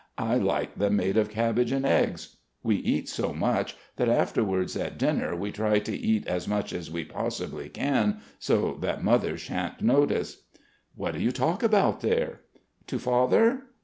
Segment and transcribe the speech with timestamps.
[0.17, 2.37] I like them made of cabbage and eggs.
[2.63, 6.89] We eat so much that afterwards at dinner we try to eat as much as
[6.89, 10.45] we possibly can so that Mother shan't notice."
[10.95, 12.41] "What do you talk about there?"
[12.87, 13.61] "To Father?